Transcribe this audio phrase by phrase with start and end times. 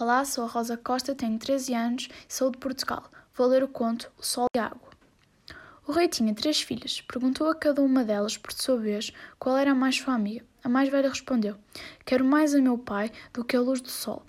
[0.00, 3.10] Olá, sou a Rosa Costa, tenho 13 anos e sou de Portugal.
[3.34, 4.90] Vou ler o conto O Sol e a Água.
[5.88, 7.00] O rei tinha três filhas.
[7.00, 10.46] Perguntou a cada uma delas, por sua vez, qual era a mais sua amiga.
[10.62, 11.56] A mais velha respondeu:
[12.06, 14.22] Quero mais a meu pai do que a luz do sol.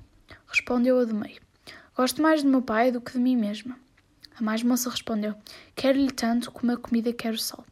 [0.48, 1.40] Respondeu a do meio:
[1.96, 3.78] Gosto mais do meu pai do que de mim mesma.
[4.40, 5.36] A mais moça respondeu:
[5.76, 7.64] Quero-lhe tanto como a comida quer o sol.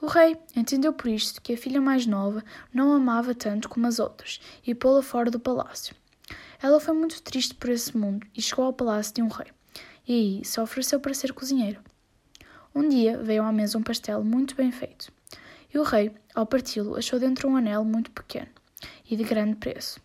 [0.00, 2.42] O rei entendeu por isto que a filha mais nova
[2.72, 5.94] não amava tanto como as outras e pô-la fora do palácio.
[6.64, 9.48] Ela foi muito triste por esse mundo e chegou ao palácio de um rei.
[10.08, 11.78] E aí se ofereceu para ser cozinheiro.
[12.74, 15.12] Um dia veio à mesa um pastel muito bem feito.
[15.74, 18.48] E o rei, ao parti-lo, achou dentro um anel muito pequeno
[19.10, 20.00] e de grande preço.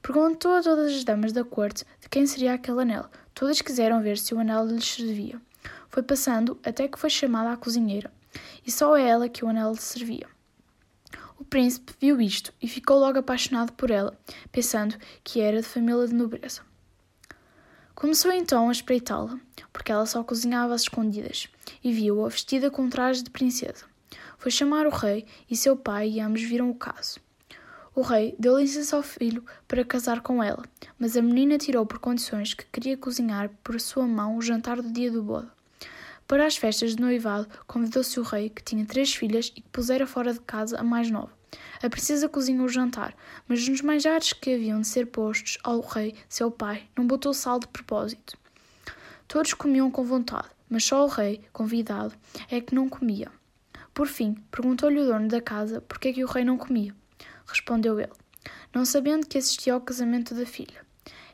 [0.00, 3.06] Perguntou a todas as damas da corte de quem seria aquele anel.
[3.34, 5.42] Todas quiseram ver se o anel lhes servia.
[5.88, 8.12] Foi passando até que foi chamada à cozinheira,
[8.64, 10.28] e só a ela que o anel lhe servia.
[11.38, 14.18] O príncipe viu isto e ficou logo apaixonado por ela,
[14.50, 16.62] pensando que era de família de nobreza.
[17.94, 19.38] Começou então a espreitá-la,
[19.72, 21.48] porque ela só cozinhava às escondidas,
[21.82, 23.84] e viu-a vestida com traje de princesa.
[24.38, 27.20] Foi chamar o rei e seu pai e ambos viram o caso.
[27.94, 30.62] O rei deu licença ao filho para casar com ela,
[30.98, 34.92] mas a menina tirou por condições que queria cozinhar por sua mão o jantar do
[34.92, 35.55] dia do boda.
[36.26, 40.06] Para as festas de noivado, convidou-se o rei, que tinha três filhas e que pusera
[40.06, 41.30] fora de casa a mais nova.
[41.80, 43.14] A princesa cozinhou o jantar,
[43.46, 47.60] mas nos manjares que haviam de ser postos ao rei, seu pai, não botou sal
[47.60, 48.36] de propósito.
[49.28, 52.14] Todos comiam com vontade, mas só o rei, convidado,
[52.50, 53.30] é que não comia.
[53.94, 56.94] Por fim, perguntou-lhe o dono da casa por que é que o rei não comia.
[57.46, 58.12] Respondeu ele,
[58.74, 60.84] não sabendo que assistia ao casamento da filha.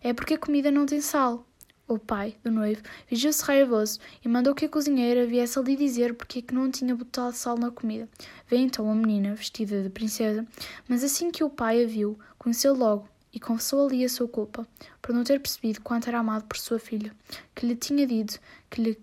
[0.03, 1.47] É porque a comida não tem sal
[1.95, 6.41] o pai do noivo, vigiu-se raivoso e mandou que a cozinheira viesse ali dizer porque
[6.41, 8.09] é que não tinha botado sal na comida.
[8.49, 10.47] Veio então a menina, vestida de princesa,
[10.89, 14.67] mas assim que o pai a viu, conheceu logo e confessou ali a sua culpa,
[15.01, 17.15] por não ter percebido quanto era amado por sua filha,
[17.55, 18.99] que lhe tinha dito que lhe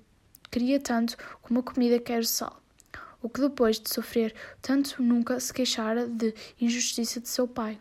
[0.52, 2.62] queria tanto como a comida quer o sal.
[3.22, 7.78] O que depois de sofrer tanto nunca se queixara de injustiça de seu pai.